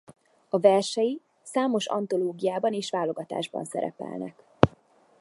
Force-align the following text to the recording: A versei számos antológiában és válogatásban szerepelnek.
A 0.49 0.59
versei 0.59 1.21
számos 1.43 1.87
antológiában 1.87 2.73
és 2.73 2.89
válogatásban 2.89 3.65
szerepelnek. 3.65 4.43